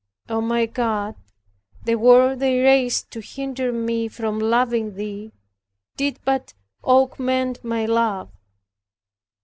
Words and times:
O 0.29 0.41
my 0.41 0.65
God, 0.65 1.13
the 1.83 1.93
war 1.93 2.35
they 2.35 2.59
raised 2.63 3.11
to 3.11 3.19
hinder 3.21 3.71
me 3.71 4.07
from 4.07 4.39
loving 4.39 4.95
Thee 4.95 5.31
did 5.95 6.17
but 6.25 6.55
augment 6.83 7.63
my 7.63 7.85
love. 7.85 8.29